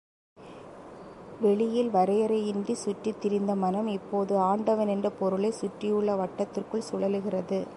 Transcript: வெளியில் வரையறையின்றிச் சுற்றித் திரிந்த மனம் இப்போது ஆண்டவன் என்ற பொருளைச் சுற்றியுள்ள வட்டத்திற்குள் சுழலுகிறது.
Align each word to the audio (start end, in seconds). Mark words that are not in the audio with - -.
வெளியில் 1.41 1.89
வரையறையின்றிச் 1.89 2.81
சுற்றித் 2.85 3.21
திரிந்த 3.21 3.55
மனம் 3.55 3.87
இப்போது 3.87 4.37
ஆண்டவன் 4.37 4.87
என்ற 4.87 5.09
பொருளைச் 5.09 5.53
சுற்றியுள்ள 5.53 6.15
வட்டத்திற்குள் 6.15 6.87
சுழலுகிறது. 6.91 7.61